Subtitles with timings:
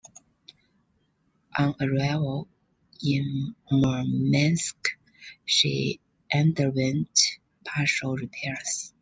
[1.59, 2.47] On arrival
[3.05, 4.97] in Murmansk
[5.45, 5.99] she
[6.33, 7.19] underwent
[7.63, 8.93] partial repairs.